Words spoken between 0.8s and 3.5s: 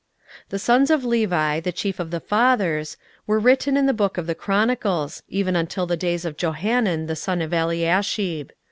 of Levi, the chief of the fathers, were